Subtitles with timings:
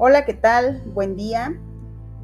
[0.00, 0.82] Hola, ¿qué tal?
[0.94, 1.58] Buen día.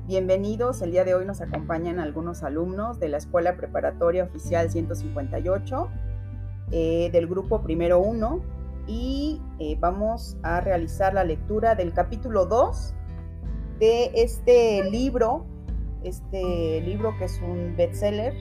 [0.07, 0.81] Bienvenidos.
[0.81, 5.89] El día de hoy nos acompañan algunos alumnos de la Escuela Preparatoria Oficial 158
[6.71, 8.41] eh, del grupo Primero 1
[8.87, 12.95] y eh, vamos a realizar la lectura del capítulo 2
[13.81, 15.45] de este libro,
[16.05, 18.35] este libro que es un bestseller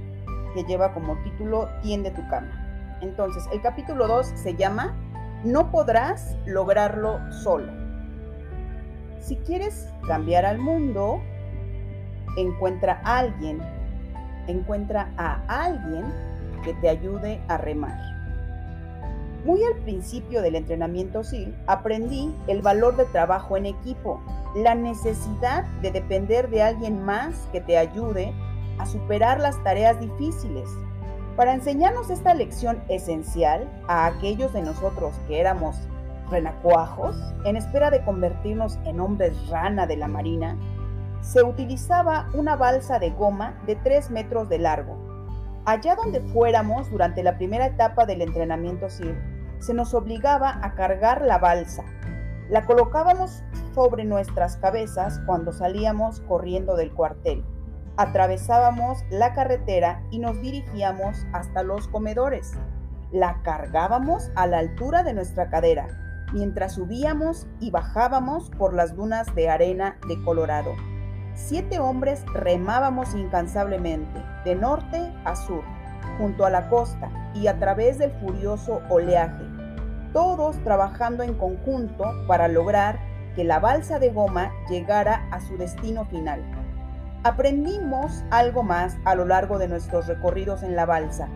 [0.53, 2.99] que lleva como título Tiende tu cama.
[3.01, 4.95] Entonces, el capítulo 2 se llama
[5.43, 7.71] No podrás lograrlo solo.
[9.19, 11.21] Si quieres cambiar al mundo,
[12.37, 13.61] encuentra a alguien,
[14.47, 16.05] encuentra a alguien
[16.63, 17.97] que te ayude a remar.
[19.45, 24.21] Muy al principio del entrenamiento SIL aprendí el valor de trabajo en equipo,
[24.55, 28.33] la necesidad de depender de alguien más que te ayude
[28.79, 30.69] a superar las tareas difíciles.
[31.35, 35.75] Para enseñarnos esta lección esencial a aquellos de nosotros que éramos
[36.29, 40.55] renacuajos, en espera de convertirnos en hombres rana de la marina,
[41.21, 44.95] se utilizaba una balsa de goma de 3 metros de largo.
[45.65, 49.17] Allá donde fuéramos durante la primera etapa del entrenamiento SIL,
[49.57, 51.83] se nos obligaba a cargar la balsa.
[52.49, 53.41] La colocábamos
[53.73, 57.43] sobre nuestras cabezas cuando salíamos corriendo del cuartel.
[57.95, 62.53] Atravesábamos la carretera y nos dirigíamos hasta los comedores.
[63.11, 65.87] La cargábamos a la altura de nuestra cadera,
[66.33, 70.71] mientras subíamos y bajábamos por las dunas de arena de Colorado.
[71.35, 75.63] Siete hombres remábamos incansablemente, de norte a sur,
[76.17, 79.43] junto a la costa y a través del furioso oleaje,
[80.13, 82.99] todos trabajando en conjunto para lograr
[83.35, 86.62] que la balsa de goma llegara a su destino final.
[87.25, 91.29] Aprendimos algo más a lo largo de nuestros recorridos en la balsa.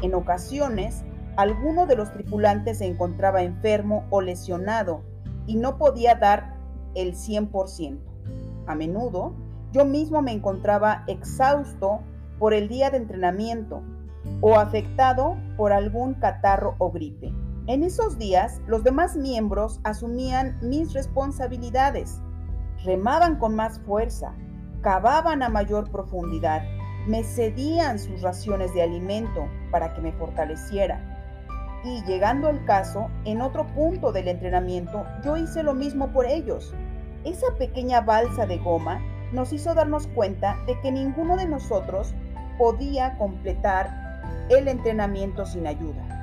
[0.00, 1.04] En ocasiones,
[1.36, 5.02] alguno de los tripulantes se encontraba enfermo o lesionado
[5.46, 6.56] y no podía dar
[6.94, 7.98] el 100%.
[8.66, 9.34] A menudo,
[9.72, 12.00] yo mismo me encontraba exhausto
[12.38, 13.82] por el día de entrenamiento
[14.40, 17.34] o afectado por algún catarro o gripe.
[17.66, 22.22] En esos días, los demás miembros asumían mis responsabilidades,
[22.82, 24.34] remaban con más fuerza,
[24.84, 26.62] cavaban a mayor profundidad,
[27.08, 31.00] me cedían sus raciones de alimento para que me fortaleciera.
[31.82, 36.72] Y llegando el caso, en otro punto del entrenamiento, yo hice lo mismo por ellos.
[37.24, 39.00] Esa pequeña balsa de goma
[39.32, 42.14] nos hizo darnos cuenta de que ninguno de nosotros
[42.58, 43.90] podía completar
[44.50, 46.14] el entrenamiento sin ayuda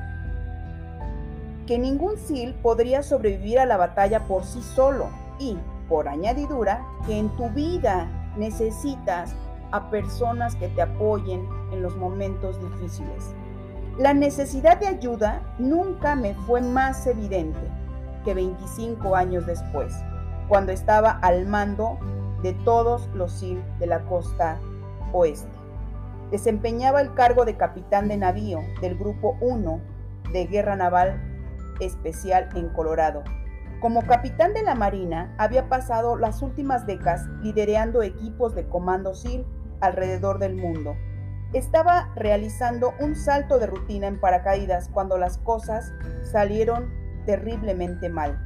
[1.71, 5.07] que ningún SEAL podría sobrevivir a la batalla por sí solo
[5.39, 5.57] y,
[5.87, 9.35] por añadidura, que en tu vida necesitas
[9.71, 13.33] a personas que te apoyen en los momentos difíciles.
[13.97, 17.59] La necesidad de ayuda nunca me fue más evidente
[18.23, 19.93] que 25 años después,
[20.47, 21.97] cuando estaba al mando
[22.41, 24.59] de todos los SEAL de la costa
[25.13, 25.49] oeste.
[26.31, 29.79] Desempeñaba el cargo de capitán de navío del Grupo 1
[30.31, 31.21] de Guerra Naval
[31.79, 33.23] especial en Colorado.
[33.81, 39.43] Como capitán de la Marina, había pasado las últimas décadas liderando equipos de comando SEAL
[39.79, 40.95] alrededor del mundo.
[41.51, 46.91] Estaba realizando un salto de rutina en paracaídas cuando las cosas salieron
[47.25, 48.39] terriblemente mal.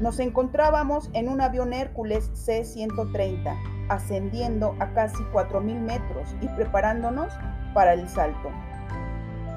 [0.00, 3.56] Nos encontrábamos en un avión Hércules C-130,
[3.88, 7.32] ascendiendo a casi 4.000 metros y preparándonos
[7.74, 8.50] para el salto.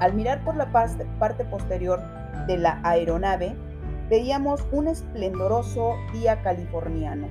[0.00, 2.00] Al mirar por la parte posterior
[2.48, 3.56] de la aeronave,
[4.08, 7.28] veíamos un esplendoroso día californiano.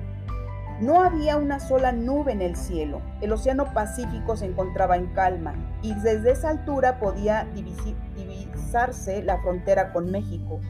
[0.80, 3.00] No había una sola nube en el cielo.
[3.20, 9.92] El Océano Pacífico se encontraba en calma y desde esa altura podía divisarse la frontera
[9.92, 10.60] con México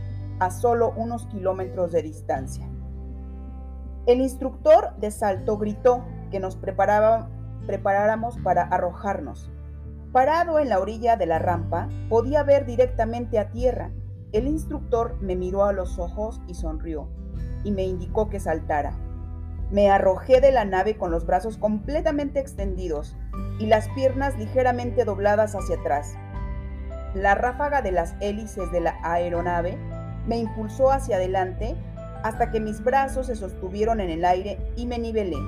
[0.41, 2.69] a solo unos kilómetros de distancia.
[4.07, 9.51] El instructor de salto gritó que nos preparáramos para arrojarnos.
[10.13, 13.91] Parado en la orilla de la rampa, podía ver directamente a tierra
[14.35, 17.09] el instructor me miró a los ojos y sonrió,
[17.63, 18.99] y me indicó que saltara.
[19.71, 23.17] Me arrojé de la nave con los brazos completamente extendidos
[23.61, 26.15] y las piernas ligeramente dobladas hacia atrás.
[27.15, 29.79] La ráfaga de las hélices de la aeronave
[30.27, 31.77] me impulsó hacia adelante
[32.25, 35.39] hasta que mis brazos se sostuvieron en el aire y me nivelé.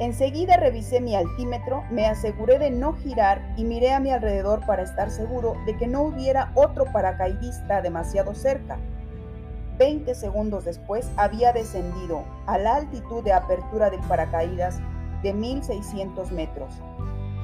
[0.00, 4.82] Enseguida revisé mi altímetro, me aseguré de no girar y miré a mi alrededor para
[4.82, 8.78] estar seguro de que no hubiera otro paracaidista demasiado cerca.
[9.76, 14.80] Veinte segundos después había descendido a la altitud de apertura del paracaídas
[15.22, 16.72] de 1600 metros.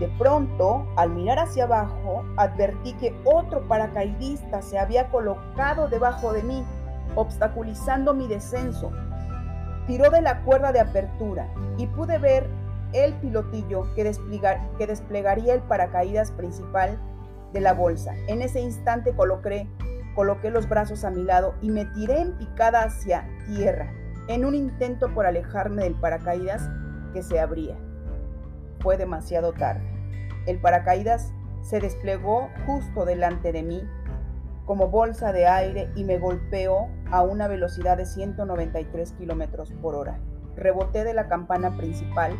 [0.00, 6.42] De pronto, al mirar hacia abajo, advertí que otro paracaidista se había colocado debajo de
[6.42, 6.64] mí
[7.16, 8.92] obstaculizando mi descenso.
[9.86, 11.48] Tiró de la cuerda de apertura
[11.78, 12.48] y pude ver
[12.92, 14.10] el pilotillo que,
[14.78, 16.98] que desplegaría el paracaídas principal
[17.52, 18.14] de la bolsa.
[18.28, 19.68] En ese instante coloqué,
[20.14, 23.92] coloqué los brazos a mi lado y me tiré en picada hacia tierra,
[24.28, 26.68] en un intento por alejarme del paracaídas
[27.12, 27.76] que se abría.
[28.80, 29.84] Fue demasiado tarde.
[30.46, 31.32] El paracaídas
[31.62, 33.82] se desplegó justo delante de mí
[34.66, 40.18] como bolsa de aire y me golpeó a una velocidad de 193 kilómetros por hora.
[40.56, 42.32] Reboté de la campana principal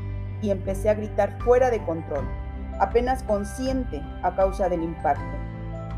[0.43, 2.27] y empecé a gritar fuera de control,
[2.81, 5.37] apenas consciente a causa del impacto.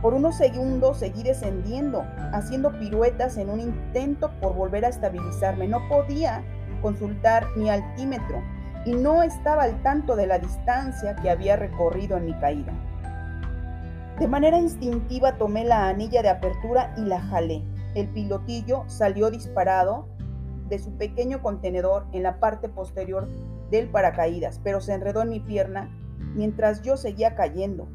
[0.02, 5.66] Por unos segundos seguí descendiendo, haciendo piruetas en un intento por volver a estabilizarme.
[5.66, 6.44] No podía
[6.82, 8.40] consultar mi altímetro
[8.84, 12.72] y no estaba al tanto de la distancia que había recorrido en mi caída.
[14.18, 17.62] De manera instintiva tomé la anilla de apertura y la jalé.
[17.94, 20.08] El pilotillo salió disparado
[20.68, 23.28] de su pequeño contenedor en la parte posterior
[23.70, 25.88] del paracaídas, pero se enredó en mi pierna
[26.34, 27.88] mientras yo seguía cayendo.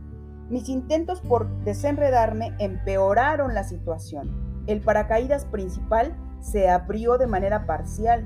[0.49, 4.63] Mis intentos por desenredarme empeoraron la situación.
[4.65, 8.25] El paracaídas principal se abrió de manera parcial,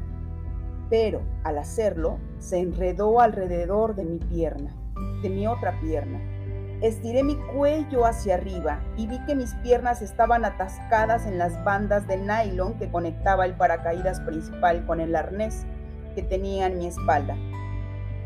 [0.91, 4.75] pero al hacerlo se enredó alrededor de mi pierna,
[5.23, 6.36] de mi otra pierna.
[6.81, 12.05] Estiré mi cuello hacia arriba y vi que mis piernas estaban atascadas en las bandas
[12.05, 15.65] de nylon que conectaba el paracaídas principal con el arnés
[16.13, 17.35] que tenía en mi espalda.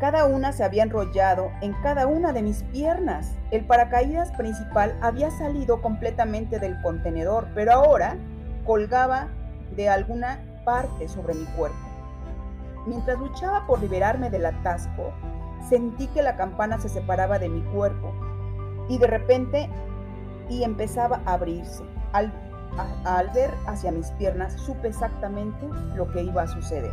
[0.00, 3.38] Cada una se había enrollado en cada una de mis piernas.
[3.52, 8.18] El paracaídas principal había salido completamente del contenedor, pero ahora
[8.66, 9.28] colgaba
[9.74, 11.78] de alguna parte sobre mi cuerpo.
[12.86, 15.14] Mientras luchaba por liberarme del atasco,
[15.70, 18.12] sentí que la campana se separaba de mi cuerpo
[18.88, 19.68] y de repente
[20.48, 21.84] y empezaba a abrirse.
[22.12, 22.32] Al,
[23.04, 26.92] al ver hacia mis piernas supe exactamente lo que iba a suceder.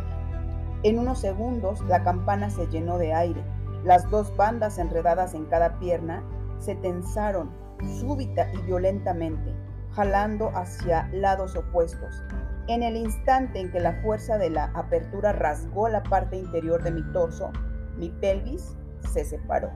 [0.82, 3.42] En unos segundos la campana se llenó de aire.
[3.84, 6.22] Las dos bandas enredadas en cada pierna
[6.58, 7.50] se tensaron
[7.98, 9.54] súbita y violentamente,
[9.92, 12.22] jalando hacia lados opuestos.
[12.68, 16.92] En el instante en que la fuerza de la apertura rasgó la parte interior de
[16.92, 17.50] mi torso,
[17.96, 18.76] mi pelvis
[19.12, 19.70] se separó.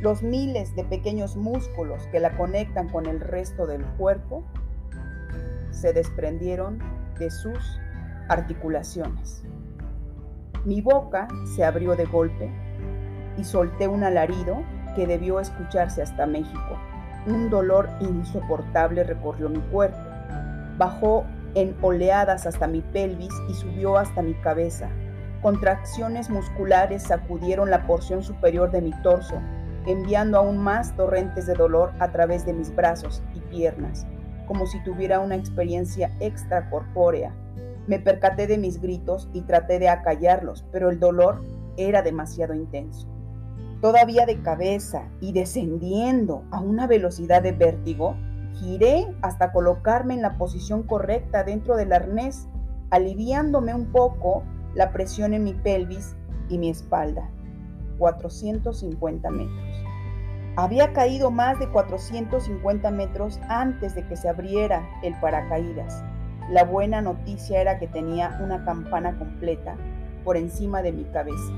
[0.00, 4.42] Los miles de pequeños músculos que la conectan con el resto del cuerpo
[5.70, 6.78] se desprendieron
[7.18, 7.78] de sus
[8.28, 9.42] articulaciones.
[10.64, 12.50] Mi boca se abrió de golpe
[13.36, 14.62] y solté un alarido
[14.96, 16.78] que debió escucharse hasta México.
[17.26, 19.98] Un dolor insoportable recorrió mi cuerpo.
[20.78, 24.88] Bajó en oleadas hasta mi pelvis y subió hasta mi cabeza.
[25.42, 29.40] Contracciones musculares sacudieron la porción superior de mi torso,
[29.86, 34.06] enviando aún más torrentes de dolor a través de mis brazos y piernas,
[34.46, 37.34] como si tuviera una experiencia extracorpórea
[37.90, 41.42] me percaté de mis gritos y traté de acallarlos, pero el dolor
[41.76, 43.08] era demasiado intenso.
[43.80, 48.14] Todavía de cabeza y descendiendo a una velocidad de vértigo,
[48.54, 52.46] giré hasta colocarme en la posición correcta dentro del arnés,
[52.90, 54.44] aliviándome un poco
[54.74, 56.14] la presión en mi pelvis
[56.48, 57.28] y mi espalda.
[57.98, 59.69] 450 metros.
[60.56, 66.02] Había caído más de 450 metros antes de que se abriera el paracaídas.
[66.50, 69.76] La buena noticia era que tenía una campana completa
[70.24, 71.52] por encima de mi cabeza.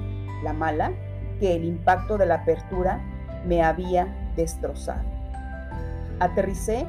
[0.45, 0.93] La mala,
[1.40, 3.00] que el impacto de la apertura
[3.47, 5.02] me había destrozado.
[6.21, 6.87] Aterricé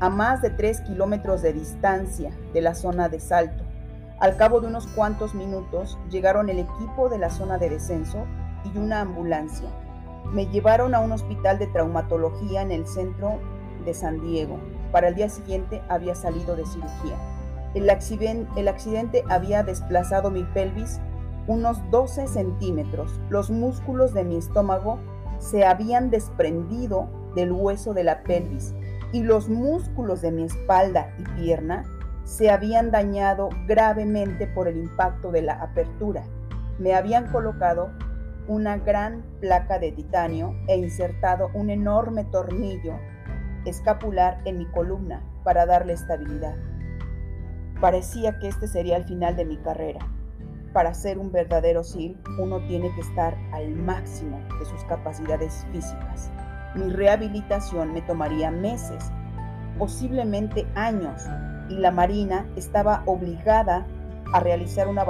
[0.00, 3.64] a más de 3 kilómetros de distancia de la zona de salto.
[4.18, 8.26] Al cabo de unos cuantos minutos llegaron el equipo de la zona de descenso
[8.64, 9.68] y una ambulancia.
[10.32, 13.38] Me llevaron a un hospital de traumatología en el centro
[13.84, 14.58] de San Diego.
[14.92, 17.16] Para el día siguiente había salido de cirugía.
[17.74, 20.98] El accidente, había desplazado mi pelvis
[21.46, 23.20] unos 12 centímetros.
[23.28, 24.98] Los músculos de mi estómago
[25.38, 28.74] se habían desprendido del hueso de la pelvis
[29.12, 31.84] y los músculos de mi espalda y pierna
[32.24, 36.24] se habían dañado gravemente por el impacto de la apertura.
[36.78, 37.90] Me habían colocado
[38.48, 42.94] una gran placa de titanio e insertado un enorme tornillo
[43.64, 46.54] escapular en mi columna para darle estabilidad.
[47.80, 50.00] Parecía que este sería el final de mi carrera.
[50.72, 56.30] Para ser un verdadero SEAL, uno tiene que estar al máximo de sus capacidades físicas.
[56.74, 59.10] Mi rehabilitación me tomaría meses,
[59.78, 61.22] posiblemente años,
[61.68, 63.86] y la Marina estaba obligada
[64.32, 65.04] a realizar una,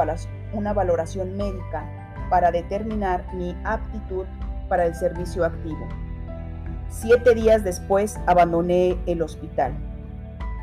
[0.52, 4.26] una valoración médica para determinar mi aptitud
[4.68, 5.86] para el servicio activo.
[6.88, 9.72] Siete días después abandoné el hospital.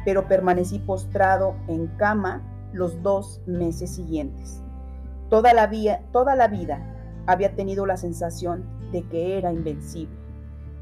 [0.05, 2.41] pero permanecí postrado en cama
[2.73, 4.61] los dos meses siguientes.
[5.29, 5.69] Toda la,
[6.11, 6.85] toda la vida
[7.25, 10.15] había tenido la sensación de que era invencible.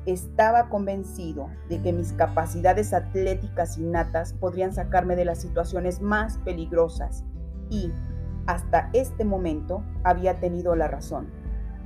[0.05, 7.23] Estaba convencido de que mis capacidades atléticas innatas podrían sacarme de las situaciones más peligrosas
[7.69, 7.91] y,
[8.51, 11.31] hasta este momento, había tenido la razón.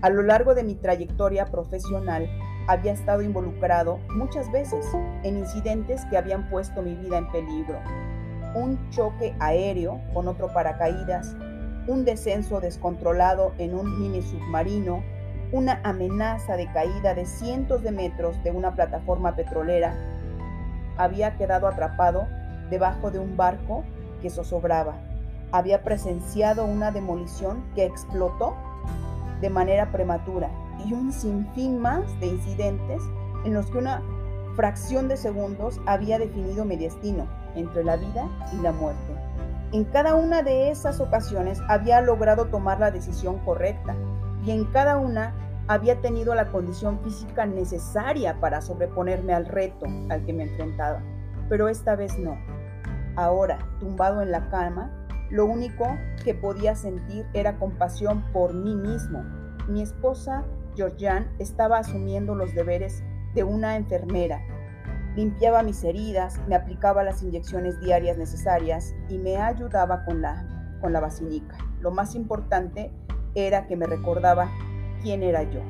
[0.02, 2.28] A lo largo de mi trayectoria profesional,
[2.68, 4.84] había estado involucrado muchas veces
[5.24, 7.80] en incidentes que habían puesto mi vida en peligro.
[8.56, 11.36] Un choque aéreo con otro paracaídas,
[11.88, 15.04] un descenso descontrolado en un mini submarino,
[15.52, 19.94] una amenaza de caída de cientos de metros de una plataforma petrolera.
[20.98, 22.28] Había quedado atrapado
[22.72, 23.84] debajo de un barco
[24.24, 24.96] que zozobraba.
[25.52, 28.56] Había presenciado una demolición que explotó
[29.42, 30.50] de manera prematura
[30.86, 33.02] y un sinfín más de incidentes
[33.44, 34.02] en los que una
[34.56, 39.14] fracción de segundos había definido mi destino entre la vida y la muerte.
[39.72, 43.96] En cada una de esas ocasiones había logrado tomar la decisión correcta
[44.46, 45.34] y en cada una
[45.68, 51.02] había tenido la condición física necesaria para sobreponerme al reto al que me enfrentaba.
[51.50, 52.38] Pero esta vez no.
[53.16, 54.92] Ahora, tumbado en la cama,
[55.30, 59.24] lo único que podía sentir era compasión por mí mismo.
[59.68, 60.44] Mi esposa
[60.76, 63.04] Georgian estaba asumiendo los deberes
[63.34, 64.42] de una enfermera.
[65.16, 70.94] Limpiaba mis heridas, me aplicaba las inyecciones diarias necesarias y me ayudaba con la, con
[70.94, 71.58] la vacinica.
[71.80, 72.92] Lo más importante
[73.34, 74.50] era que me recordaba
[75.02, 75.62] quién era yo.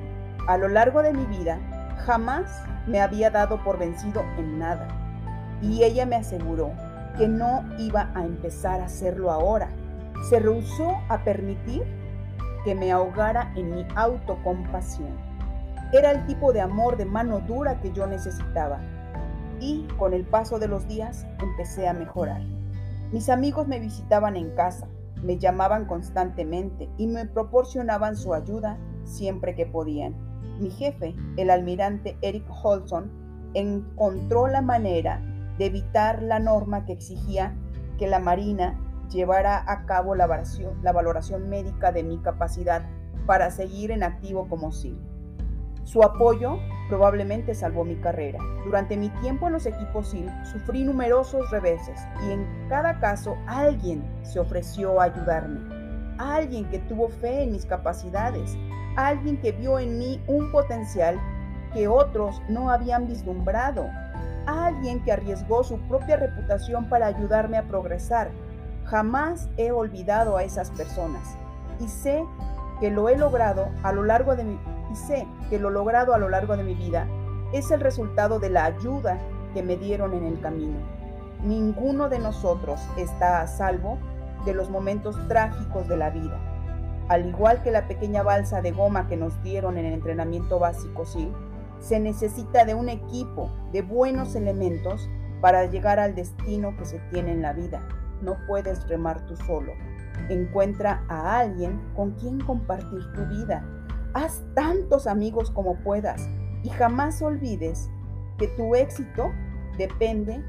[0.48, 1.60] A lo largo de mi vida,
[2.06, 4.88] jamás me había dado por vencido en nada.
[5.62, 6.72] Y ella me aseguró
[7.18, 9.70] que no iba a empezar a hacerlo ahora.
[10.30, 11.84] Se rehusó a permitir
[12.64, 15.16] que me ahogara en mi autocompasión.
[15.94, 18.82] Era el tipo de amor de mano dura que yo necesitaba.
[19.60, 22.42] Y con el paso de los días empecé a mejorar.
[23.12, 24.88] Mis amigos me visitaban en casa,
[25.22, 30.16] me llamaban constantemente y me proporcionaban su ayuda siempre que podían.
[30.60, 33.12] Mi jefe, el almirante Eric Holson,
[33.54, 35.22] encontró la manera
[35.58, 37.56] de evitar la norma que exigía
[37.98, 42.84] que la Marina llevará a cabo la valoración, la valoración médica de mi capacidad
[43.26, 44.98] para seguir en activo como SIL.
[45.84, 46.58] Su apoyo
[46.90, 48.40] probablemente salvó mi carrera.
[48.66, 54.04] Durante mi tiempo en los equipos SIL sufrí numerosos reveses y en cada caso alguien
[54.24, 55.60] se ofreció a ayudarme.
[56.18, 58.58] Alguien que tuvo fe en mis capacidades.
[58.96, 61.20] Alguien que vio en mí un potencial
[61.74, 63.88] que otros no habían vislumbrado.
[64.48, 68.30] Alguien que arriesgó su propia reputación para ayudarme a progresar
[68.86, 71.36] Jamás he olvidado a esas personas
[71.80, 72.24] y sé
[72.80, 74.60] que lo he logrado a lo largo de mi
[74.92, 77.08] y sé que lo logrado a lo largo de mi vida
[77.52, 79.18] es el resultado de la ayuda
[79.56, 80.78] que me dieron en el camino.
[81.44, 83.98] Ninguno de nosotros está a salvo
[84.46, 86.40] de los momentos trágicos de la vida.
[87.08, 91.06] Al igual que la pequeña balsa de goma que nos dieron en el entrenamiento básico
[91.06, 91.32] sí,
[91.80, 95.10] se necesita de un equipo de buenos elementos
[95.42, 97.86] para llegar al destino que se tiene en la vida
[98.22, 99.74] no puedes remar tú solo.
[100.30, 103.64] Encuentra a alguien con quien compartir tu vida.
[104.14, 106.30] Haz tantos amigos como puedas
[106.64, 107.90] y jamás olvides
[108.38, 109.32] que tu éxito
[109.78, 110.44] depende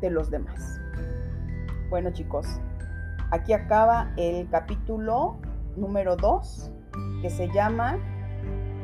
[0.00, 0.80] de los demás.
[1.90, 2.46] Bueno chicos,
[3.30, 5.36] aquí acaba el capítulo
[5.76, 6.72] número 2
[7.22, 7.98] que se llama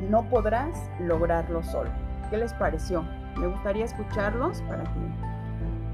[0.09, 1.89] No podrás lograrlo solo.
[2.29, 3.03] ¿Qué les pareció?
[3.37, 4.99] Me gustaría escucharlos para que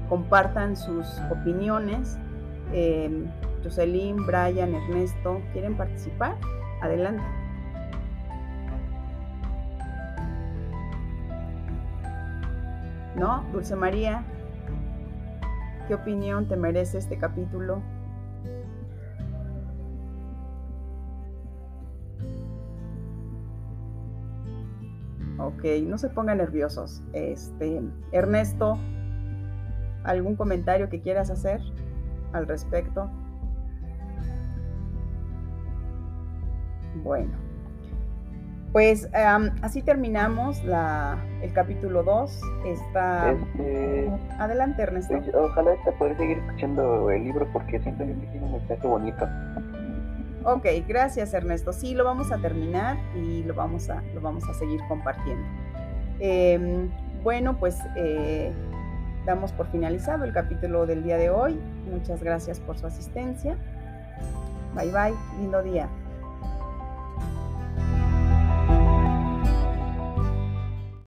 [0.08, 2.18] compartan sus opiniones.
[2.72, 3.26] Eh,
[3.62, 6.36] Jocelyn, Brian, Ernesto, ¿quieren participar?
[6.80, 7.22] Adelante.
[13.16, 13.44] ¿No?
[13.52, 14.22] Dulce María,
[15.88, 17.82] ¿qué opinión te merece este capítulo?
[25.58, 27.02] Ok, no se pongan nerviosos.
[27.12, 28.78] Este, Ernesto,
[30.04, 31.60] ¿Algún comentario que quieras hacer
[32.32, 33.10] al respecto?
[37.02, 37.32] Bueno,
[38.72, 40.62] pues así terminamos
[41.42, 42.40] el capítulo 2.
[42.66, 43.32] Está...
[43.32, 45.14] Este, Adelante, Ernesto.
[45.18, 49.28] Pues, ojalá te pueda seguir escuchando el libro porque siento que tiene un mensaje bonito.
[50.44, 51.72] Ok, gracias Ernesto.
[51.72, 55.44] Sí, lo vamos a terminar y lo vamos a, lo vamos a seguir compartiendo.
[56.20, 56.88] Em,
[57.22, 58.52] bueno, pues eh,
[59.26, 61.58] damos por finalizado el capítulo del día de hoy.
[61.90, 63.56] Muchas gracias por su asistencia.
[64.74, 65.88] Bye bye, lindo día.